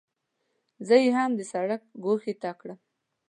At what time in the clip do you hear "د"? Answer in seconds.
1.35-1.41